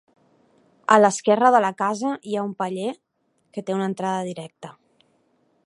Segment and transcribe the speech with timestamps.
[0.95, 2.93] A l'esquerra de la casa hi ha un paller
[3.59, 4.73] que té una entrada directa.